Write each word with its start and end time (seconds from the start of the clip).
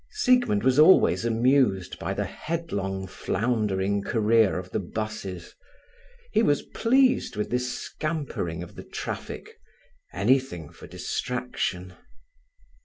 Siegmund 0.09 0.63
was 0.63 0.79
always 0.79 1.25
amused 1.25 1.99
by 1.99 2.11
the 2.15 2.23
headlong, 2.25 3.05
floundering 3.05 4.01
career 4.01 4.57
of 4.57 4.71
the 4.71 4.79
buses. 4.79 5.53
He 6.31 6.41
was 6.41 6.63
pleased 6.63 7.35
with 7.35 7.51
this 7.51 7.71
scampering 7.71 8.63
of 8.63 8.73
the 8.73 8.83
traffic; 8.83 9.59
anything 10.11 10.71
for 10.71 10.87
distraction. 10.87 11.93